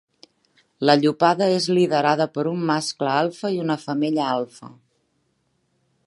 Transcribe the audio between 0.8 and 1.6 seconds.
La llopada